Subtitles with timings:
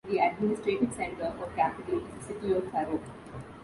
[0.09, 2.99] The administrative centre, or capital, is the city of Faro.